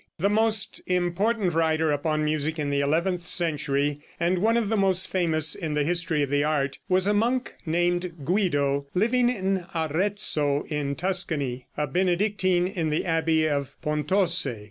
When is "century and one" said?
3.27-4.57